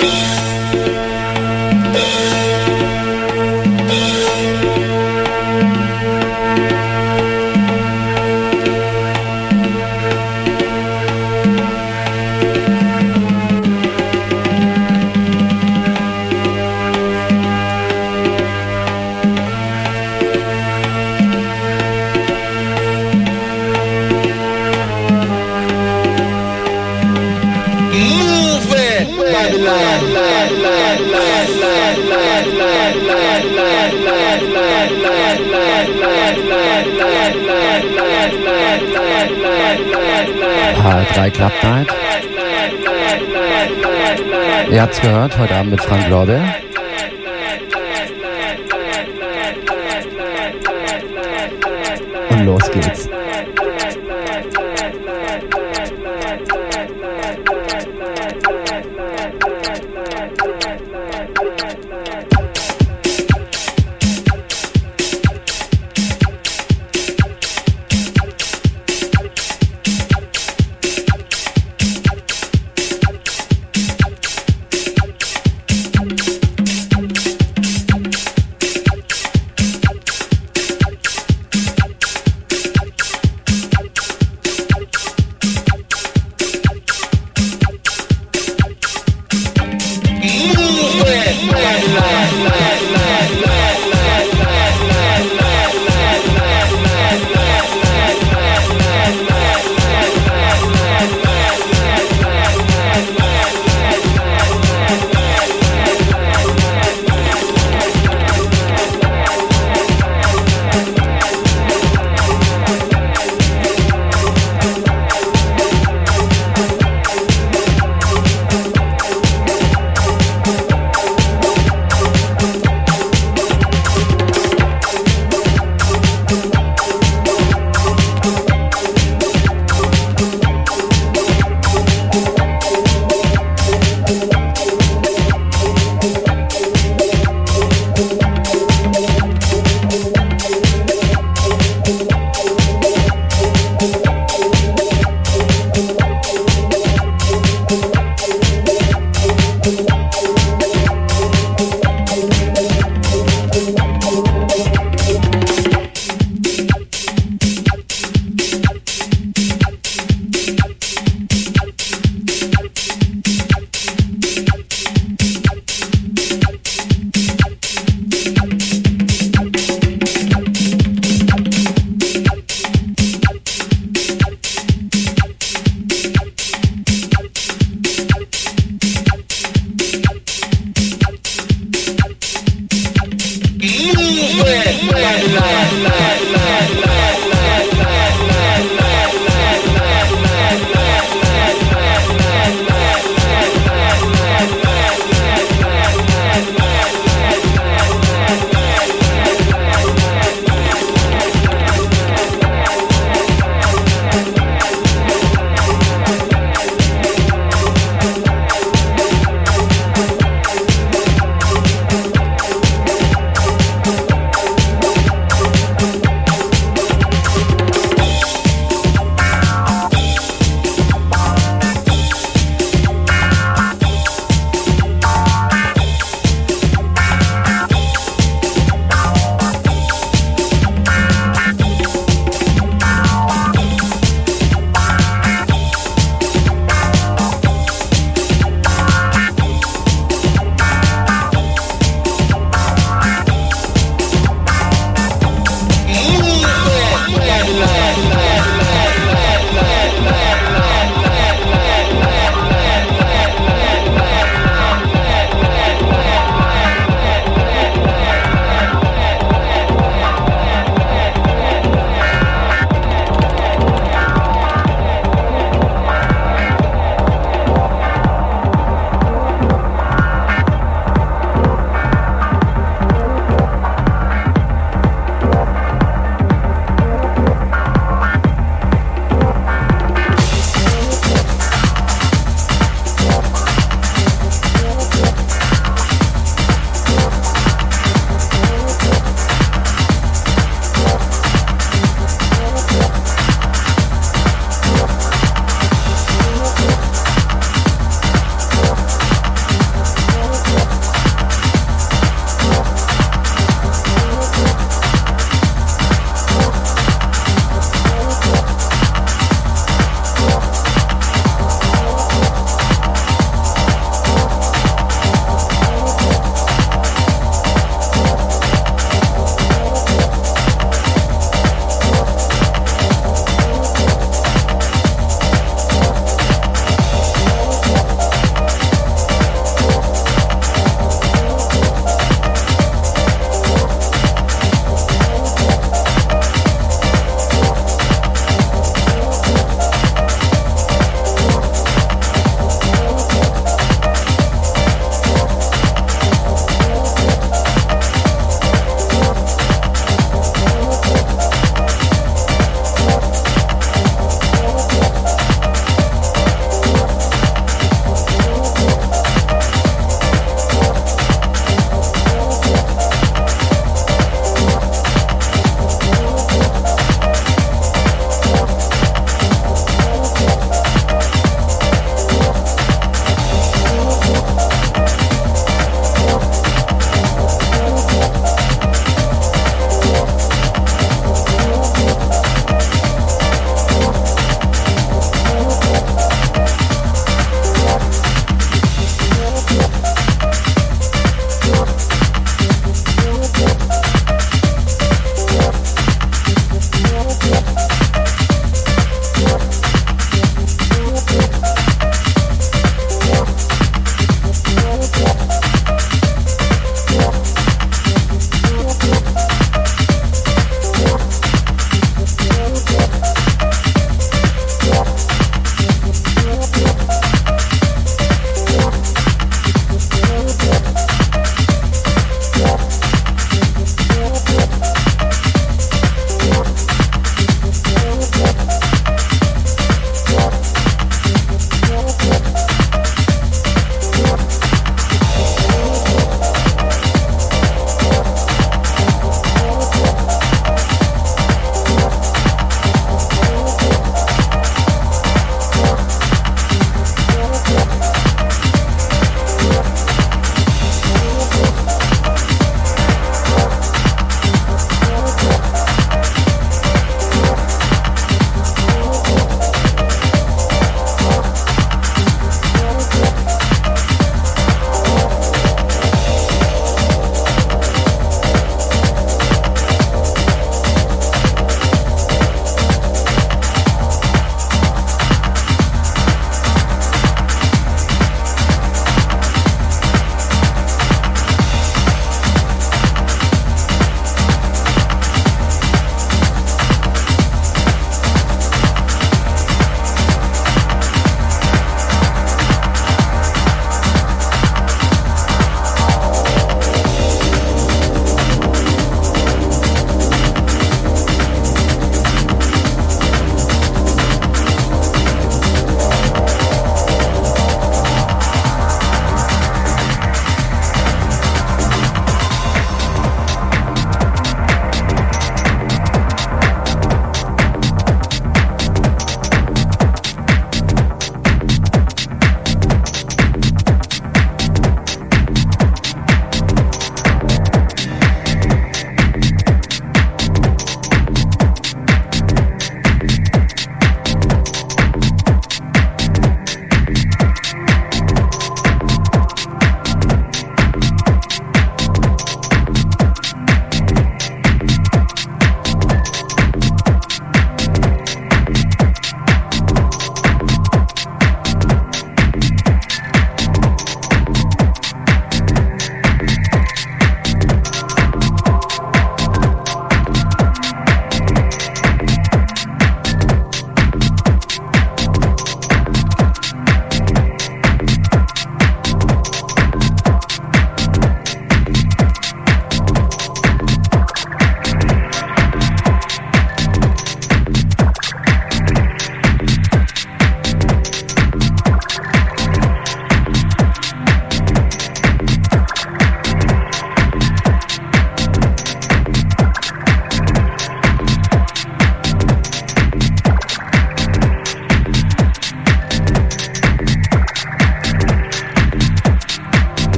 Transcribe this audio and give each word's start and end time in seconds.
HR3 0.00 0.39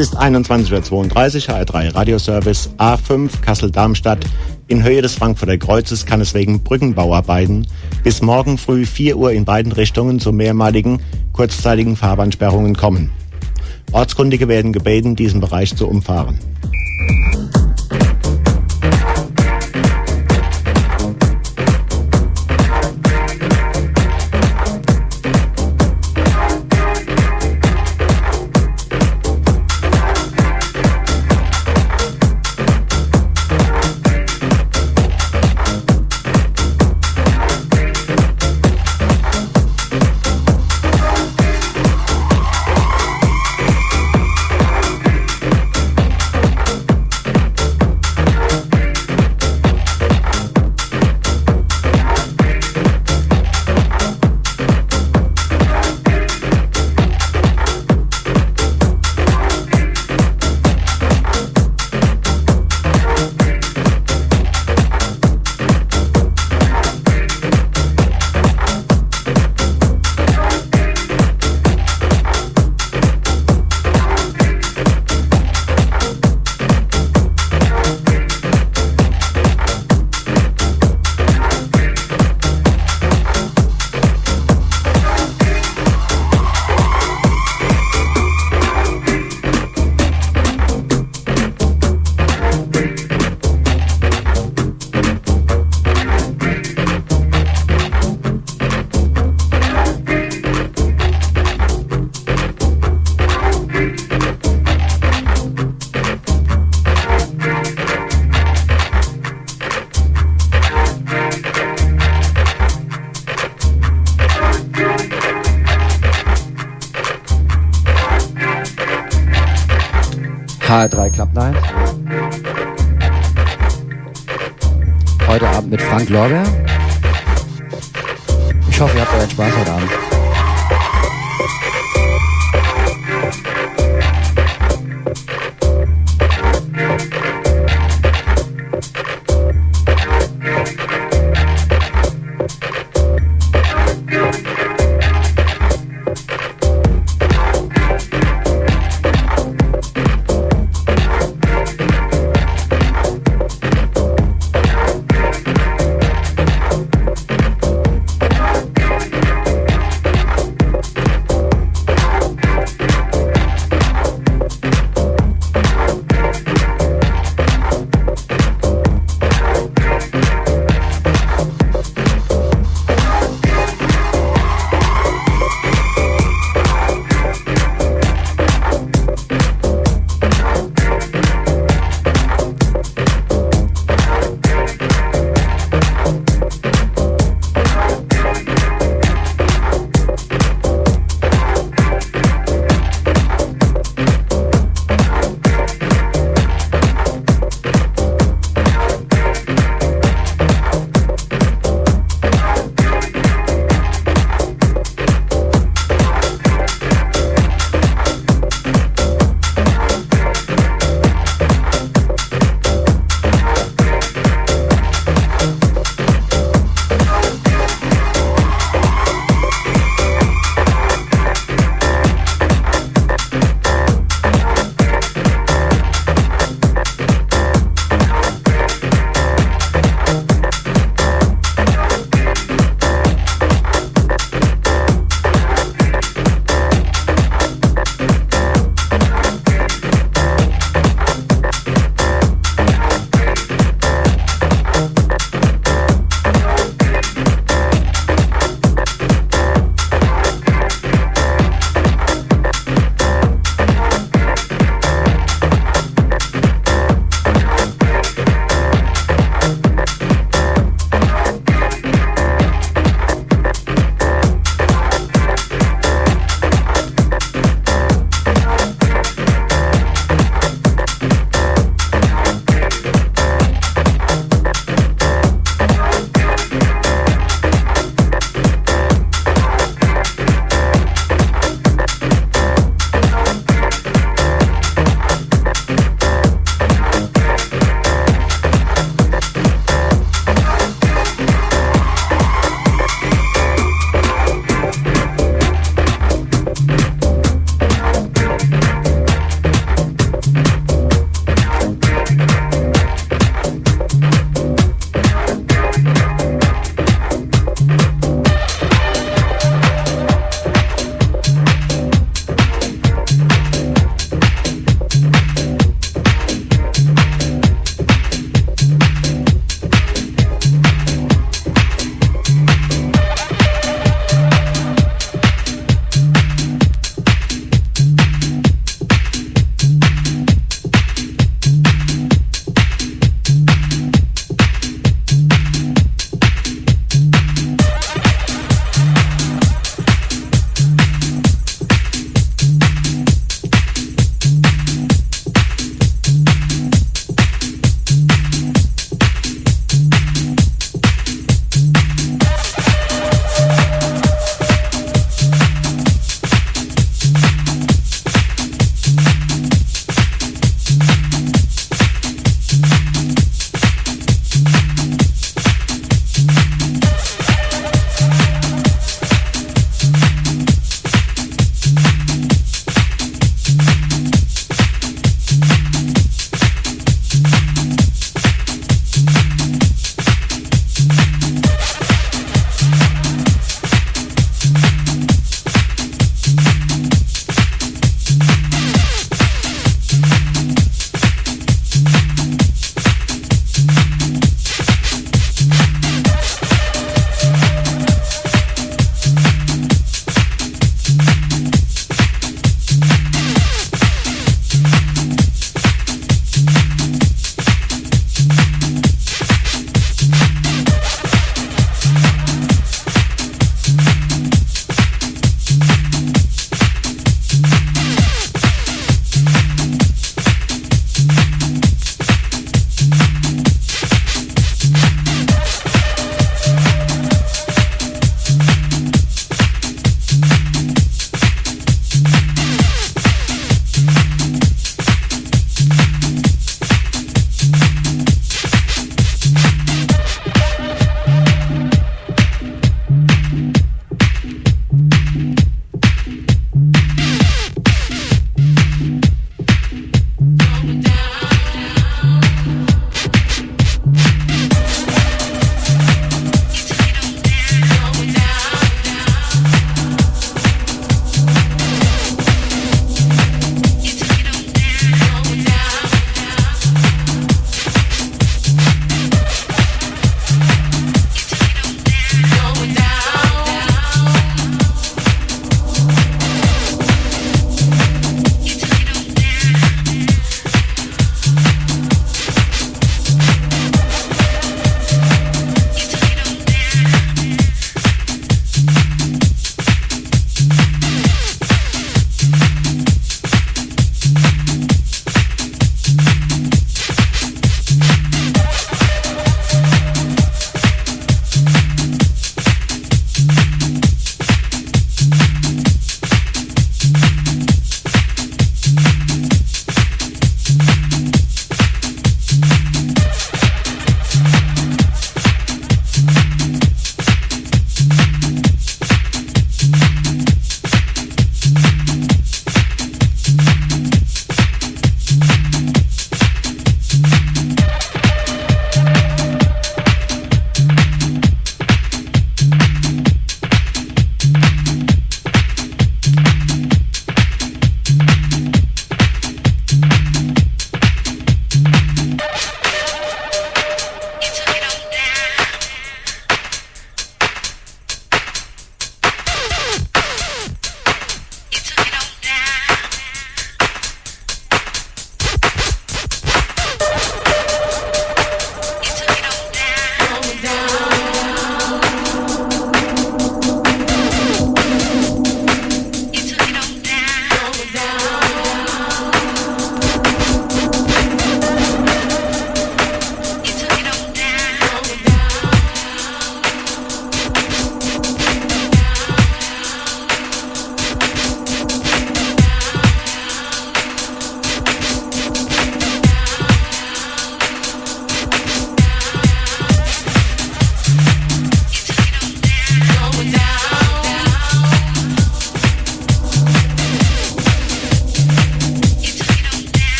ist 0.00 0.18
21.32 0.18 0.90
Uhr, 0.92 1.56
HR3 1.56 1.94
Radioservice 1.94 2.70
A5 2.78 3.42
Kassel-Darmstadt. 3.42 4.24
In 4.66 4.82
Höhe 4.82 5.02
des 5.02 5.14
Frankfurter 5.14 5.58
Kreuzes 5.58 6.06
kann 6.06 6.22
es 6.22 6.32
wegen 6.32 6.62
Brückenbauarbeiten 6.62 7.66
bis 8.02 8.22
morgen 8.22 8.56
früh 8.56 8.86
4 8.86 9.18
Uhr 9.18 9.32
in 9.32 9.44
beiden 9.44 9.72
Richtungen 9.72 10.18
zu 10.18 10.32
mehrmaligen 10.32 11.02
kurzzeitigen 11.34 11.96
Fahrbahnsperrungen 11.96 12.76
kommen. 12.76 13.12
Ortskundige 13.92 14.48
werden 14.48 14.72
gebeten, 14.72 15.16
diesen 15.16 15.40
Bereich 15.40 15.76
zu 15.76 15.86
umfahren. 15.86 16.38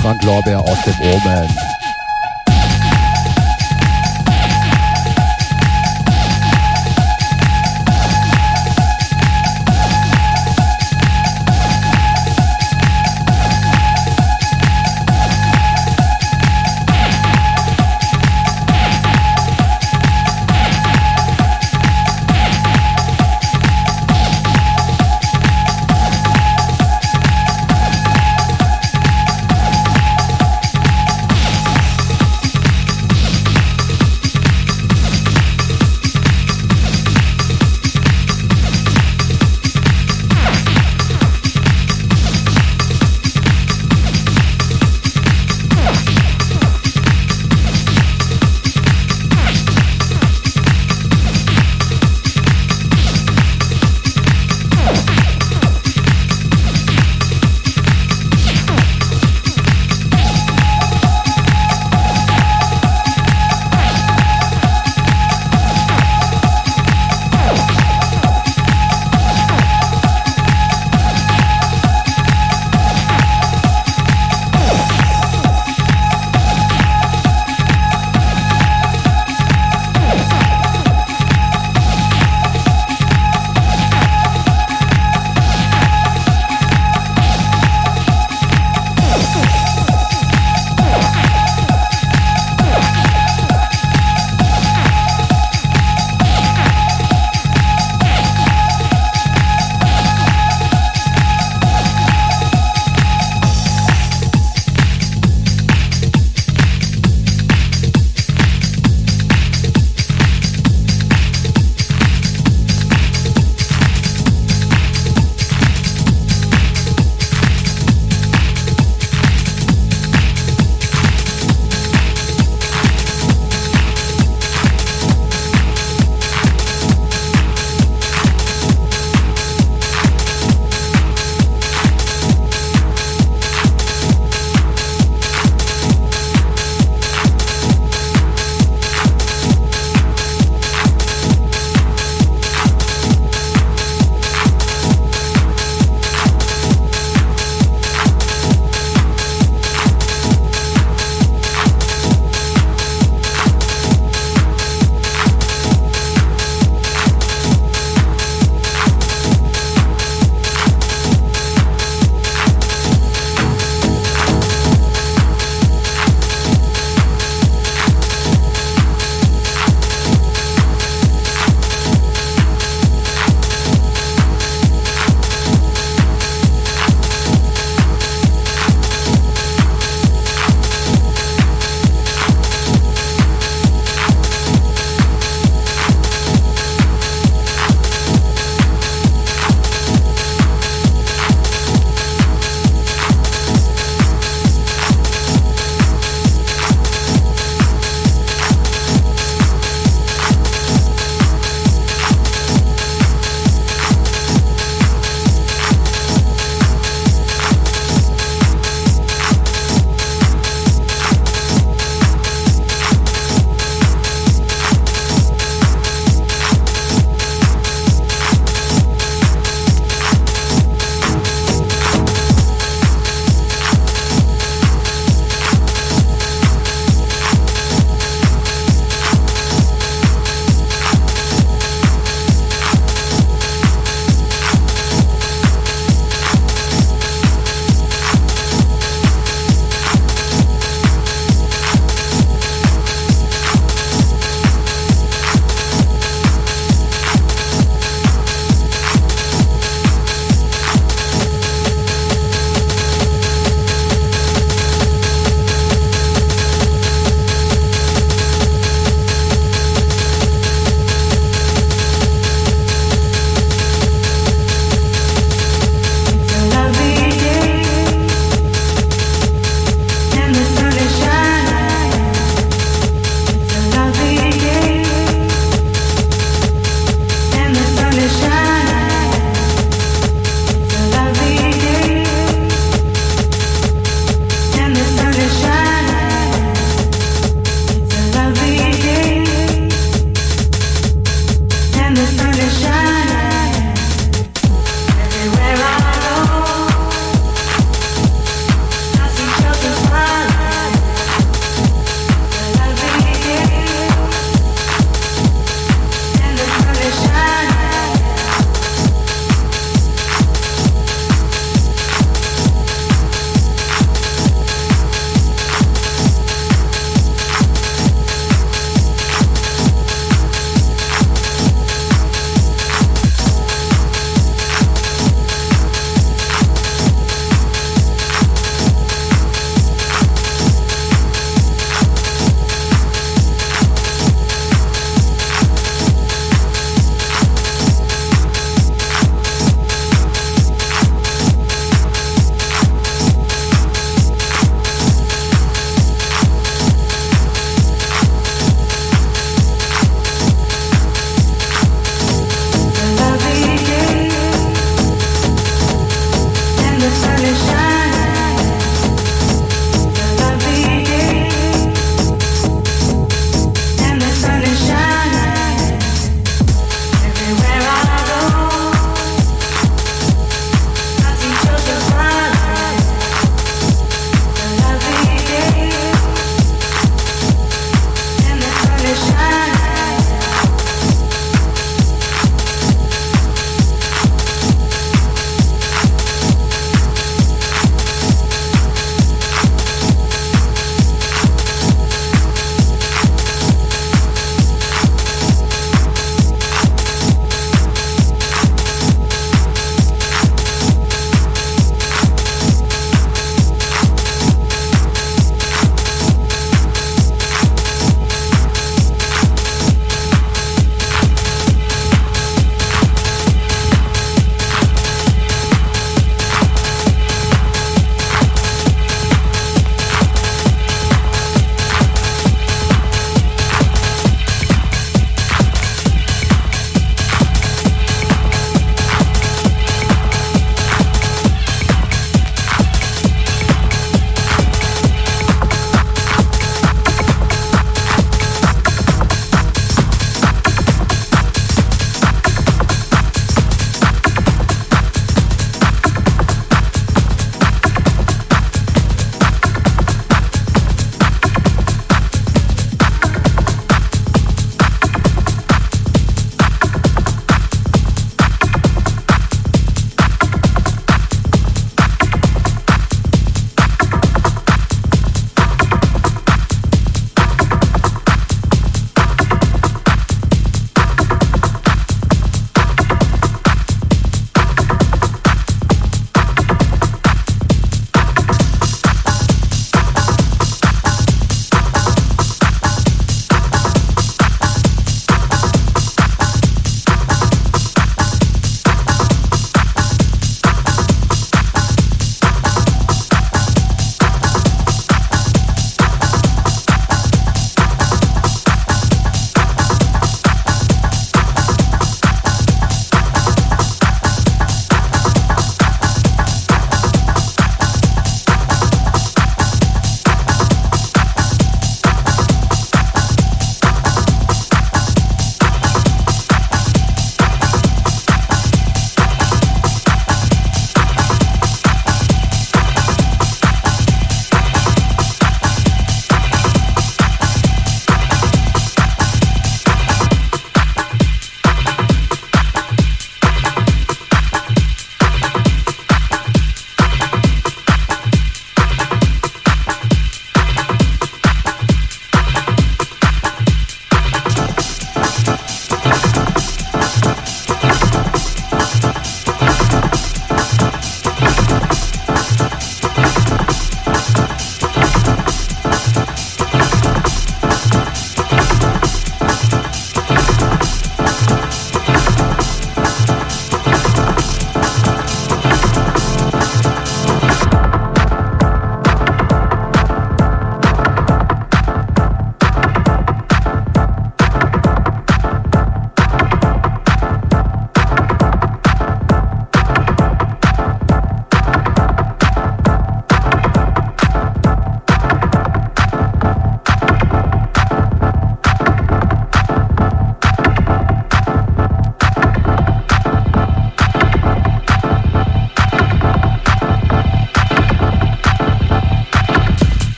Frank 0.00 0.22
Lorbeer 0.24 0.60
aus 0.60 0.82
dem 0.84 0.98
Omen. 1.00 1.69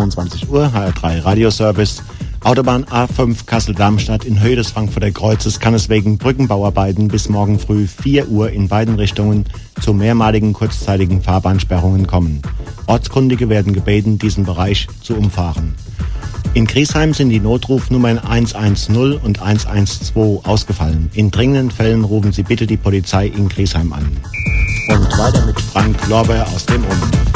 22 0.00 0.48
Uhr, 0.48 0.72
HR3 0.74 1.24
Radioservice. 1.26 2.02
Autobahn 2.42 2.84
A5 2.86 3.44
Kassel-Darmstadt 3.44 4.24
in 4.24 4.40
Höhe 4.40 4.56
des 4.56 4.70
Frankfurter 4.70 5.10
Kreuzes 5.10 5.60
kann 5.60 5.74
es 5.74 5.90
wegen 5.90 6.16
Brückenbauarbeiten 6.16 7.08
bis 7.08 7.28
morgen 7.28 7.58
früh 7.58 7.86
4 7.86 8.28
Uhr 8.28 8.50
in 8.50 8.68
beiden 8.68 8.94
Richtungen 8.94 9.44
zu 9.82 9.92
mehrmaligen 9.92 10.54
kurzzeitigen 10.54 11.20
Fahrbahnsperrungen 11.20 12.06
kommen. 12.06 12.40
Ortskundige 12.86 13.50
werden 13.50 13.74
gebeten, 13.74 14.18
diesen 14.18 14.46
Bereich 14.46 14.86
zu 15.02 15.14
umfahren. 15.16 15.74
In 16.54 16.64
Griesheim 16.64 17.12
sind 17.12 17.28
die 17.28 17.40
Notrufnummern 17.40 18.18
110 18.18 19.18
und 19.18 19.42
112 19.42 20.46
ausgefallen. 20.46 21.10
In 21.12 21.30
dringenden 21.30 21.70
Fällen 21.70 22.04
rufen 22.04 22.32
Sie 22.32 22.42
bitte 22.42 22.66
die 22.66 22.78
Polizei 22.78 23.26
in 23.26 23.50
Griesheim 23.50 23.92
an. 23.92 24.06
Und 24.88 25.18
weiter 25.18 25.44
mit 25.44 25.60
Frank 25.60 25.96
Lorber 26.08 26.46
aus 26.54 26.64
dem 26.64 26.82
Um. 26.84 27.29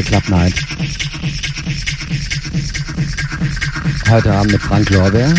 HR3 0.00 0.02
Club 0.02 0.28
Night. 0.28 0.54
Heute 4.08 4.32
Abend 4.32 4.52
mit 4.52 4.62
Frank 4.62 4.88
Lorbeer. 4.90 5.34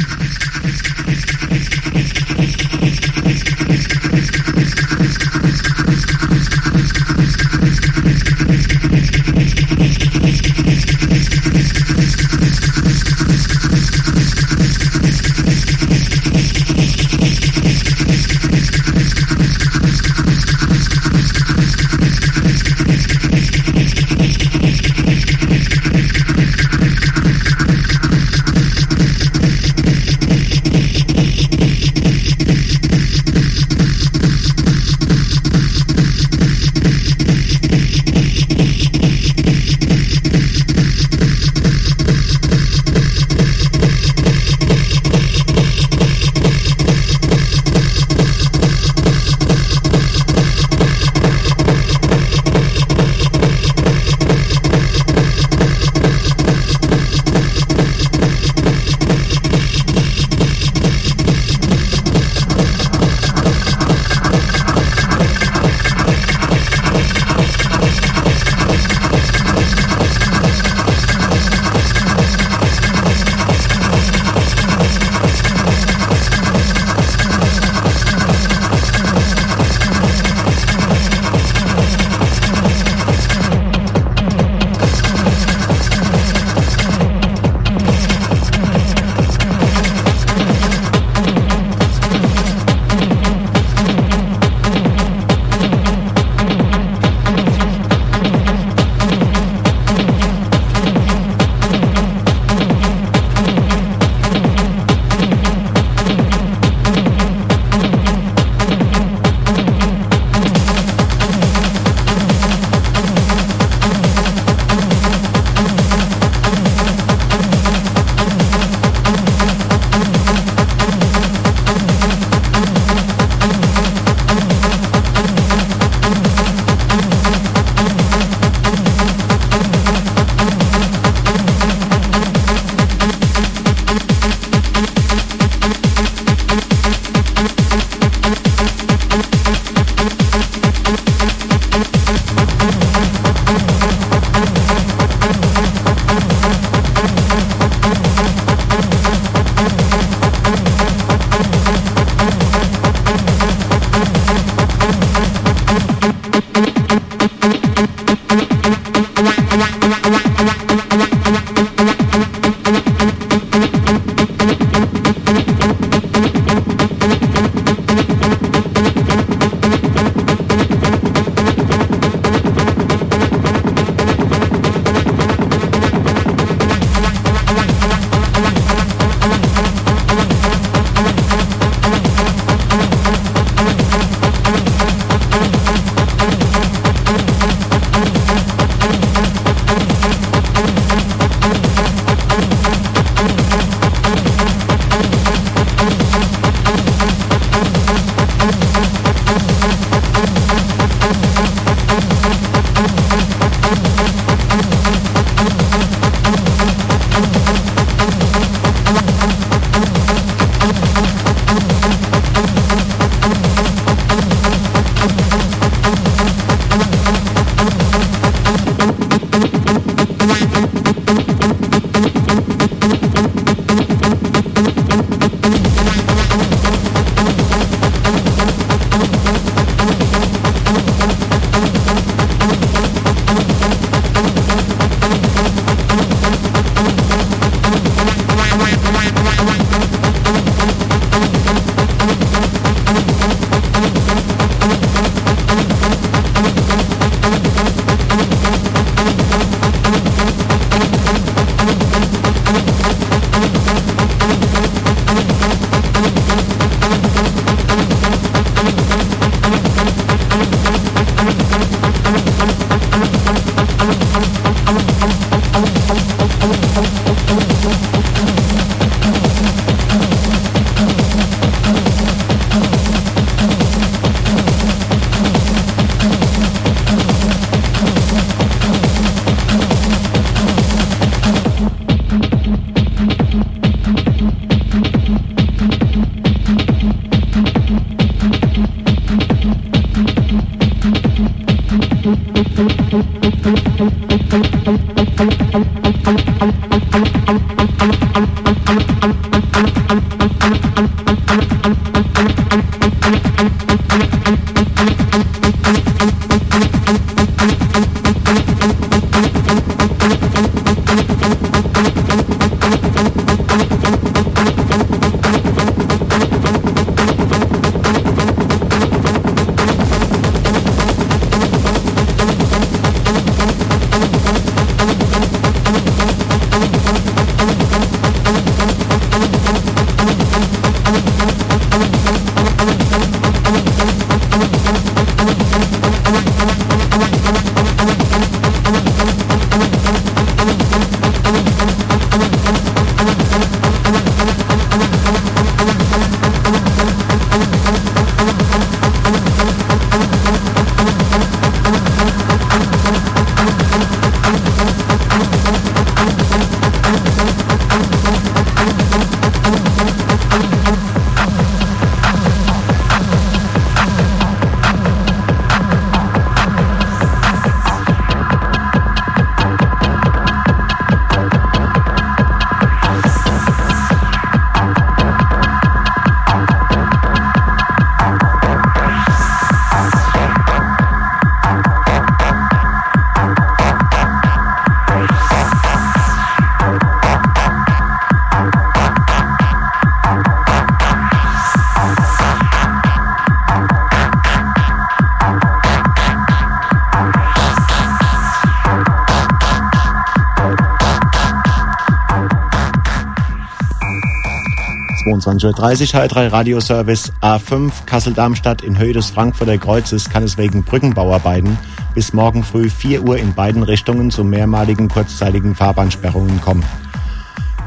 22.30 405.21 405.93
Uhr 405.93 406.01
H3 406.01 406.31
Radioservice 406.31 407.13
A5 407.21 407.71
Kassel-Darmstadt 407.85 408.63
in 408.63 408.79
Höhe 408.79 408.93
des 408.93 409.11
Frankfurter 409.11 409.59
Kreuzes 409.59 410.09
kann 410.09 410.23
es 410.23 410.37
wegen 410.37 410.63
Brückenbauarbeiten 410.63 411.59
bis 411.93 412.11
morgen 412.13 412.43
früh 412.43 412.69
4 412.69 413.03
Uhr 413.03 413.17
in 413.17 413.35
beiden 413.35 413.61
Richtungen 413.61 414.09
zu 414.09 414.23
mehrmaligen 414.23 414.89
kurzzeitigen 414.89 415.53
Fahrbahnsperrungen 415.53 416.41
kommen. 416.41 416.65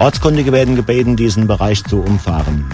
Ortskundige 0.00 0.50
werden 0.50 0.74
gebeten, 0.74 1.14
diesen 1.14 1.46
Bereich 1.46 1.84
zu 1.84 2.00
umfahren. 2.00 2.66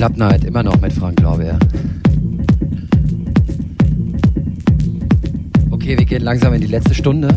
Club 0.00 0.16
Night, 0.16 0.44
immer 0.44 0.62
noch 0.62 0.80
mit 0.80 0.94
Frank 0.94 1.20
Lorbeer. 1.20 1.58
Okay, 5.70 5.98
wir 5.98 6.06
gehen 6.06 6.22
langsam 6.22 6.54
in 6.54 6.62
die 6.62 6.68
letzte 6.68 6.94
Stunde. 6.94 7.28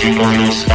Everybody's 0.00 0.67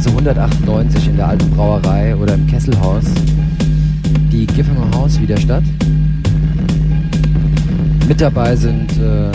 Landstraße 0.00 0.16
198 0.16 1.08
in 1.08 1.16
der 1.16 1.28
alten 1.28 1.50
Brauerei 1.50 2.16
oder 2.16 2.32
im 2.34 2.46
Kesselhaus 2.46 3.04
die 4.32 4.46
Giffinger 4.46 4.90
Haus 4.94 5.20
wieder 5.20 5.36
statt. 5.36 5.64
Mit 8.08 8.18
dabei 8.18 8.56
sind 8.56 8.90
äh, 8.92 9.30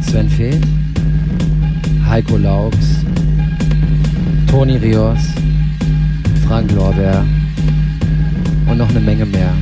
Sven 0.00 0.28
Feth, 0.28 0.62
Heiko 2.08 2.36
Laux, 2.36 2.76
Toni 4.48 4.76
Rios, 4.76 5.20
Frank 6.46 6.70
Lorbeer 6.70 7.24
und 8.68 8.78
noch 8.78 8.90
eine 8.90 9.00
Menge 9.00 9.26
mehr. 9.26 9.52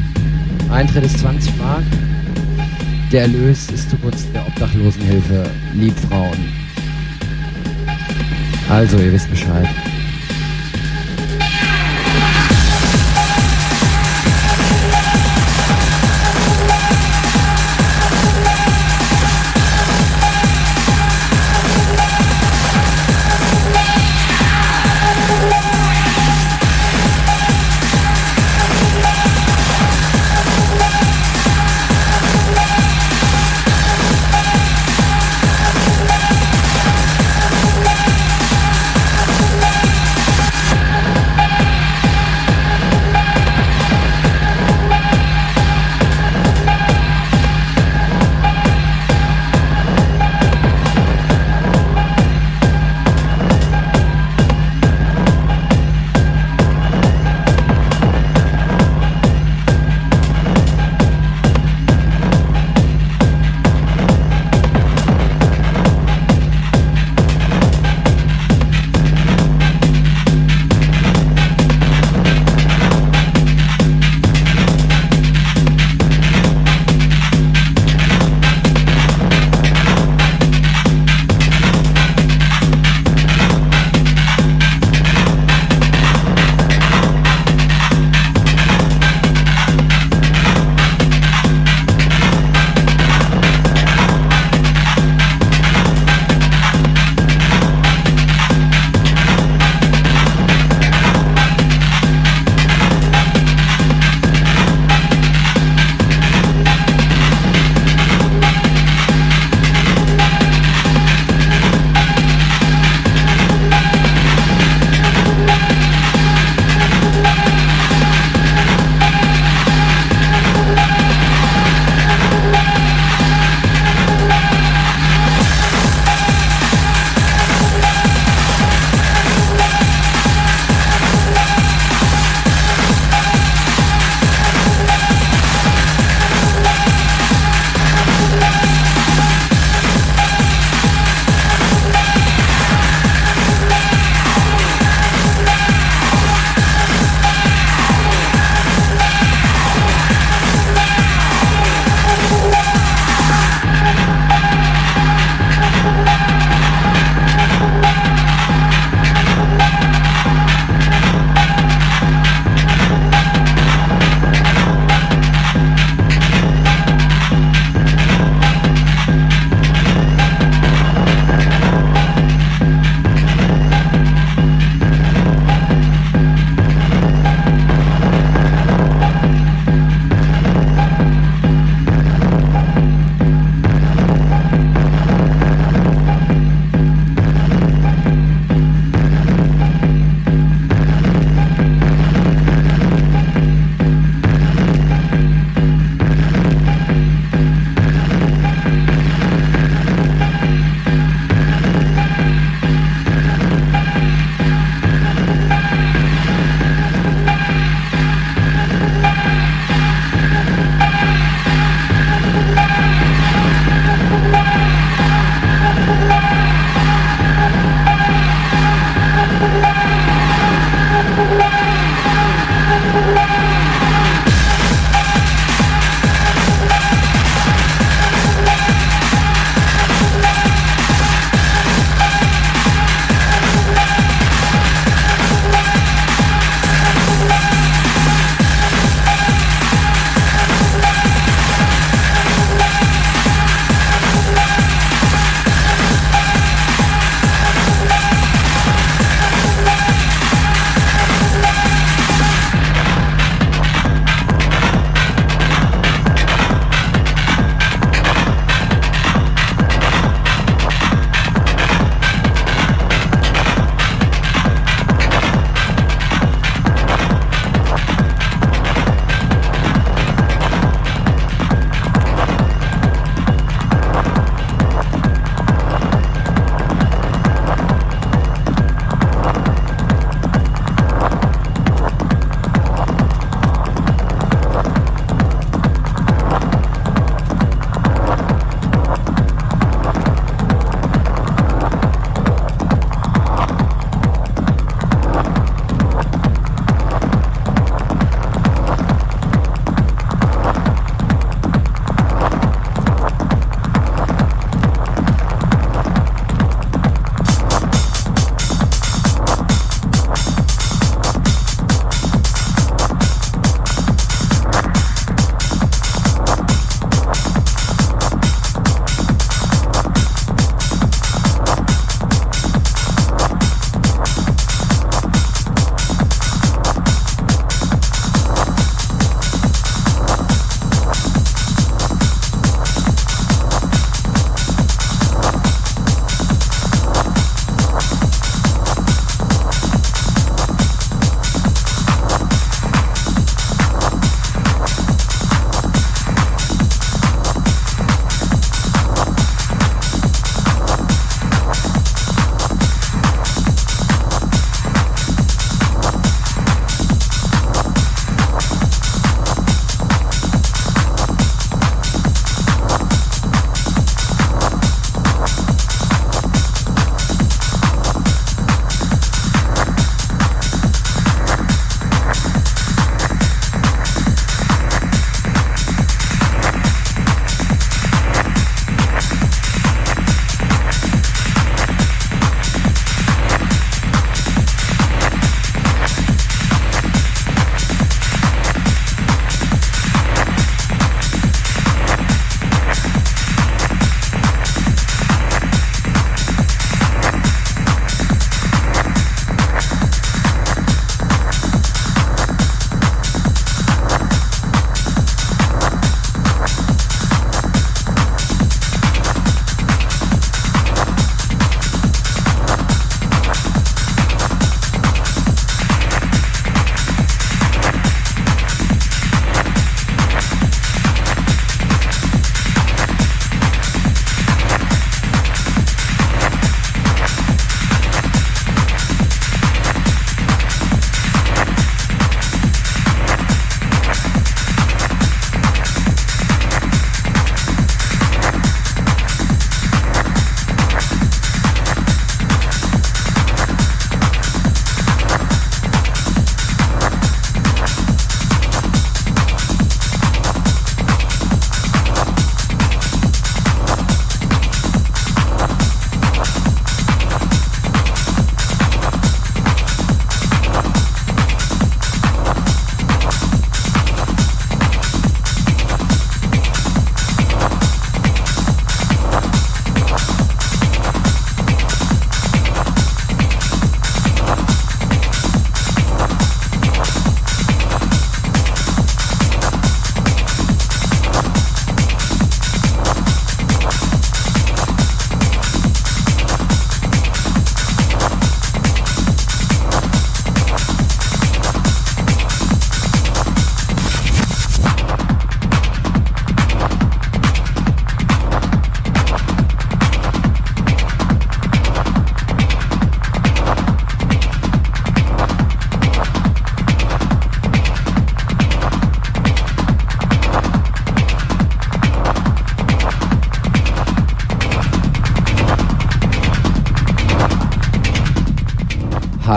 Eintritt 0.71 1.05
ist 1.05 1.21
20 1.21 1.57
Mark. 1.57 1.85
Der 3.11 3.23
Erlös 3.23 3.71
ist 3.71 3.89
zugunsten 3.89 4.33
der 4.35 4.47
Obdachlosenhilfe 4.47 5.45
Liebfrauen. 5.75 6.60
Also, 8.71 8.99
ihr 8.99 9.13
wisst 9.13 9.29
Bescheid. 9.29 9.69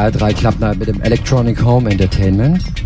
HR3 0.04 0.34
Club 0.34 0.60
Night 0.60 0.80
mit 0.80 0.90
dem 0.90 1.02
Electronic 1.02 1.64
Home 1.64 1.90
Entertainment. 1.90 2.83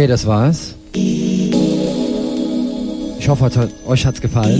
Okay, 0.00 0.06
das 0.06 0.26
war's. 0.26 0.74
Ich 3.18 3.28
hoffe, 3.28 3.68
euch 3.86 4.06
hat's 4.06 4.18
gefallen. 4.18 4.58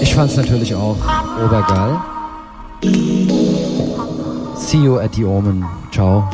Ich 0.00 0.14
fand's 0.14 0.36
natürlich 0.36 0.72
auch 0.72 0.98
obergeil. 1.44 2.00
See 4.54 4.78
you 4.78 5.00
at 5.00 5.16
the 5.16 5.24
Omen. 5.24 5.64
Ciao. 5.90 6.30